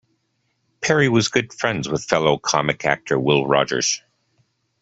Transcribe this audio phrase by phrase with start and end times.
[0.81, 4.01] Perry was good friends with fellow comic actor Will Rogers.